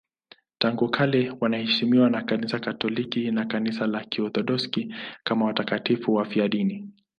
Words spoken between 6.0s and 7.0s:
wafiadini.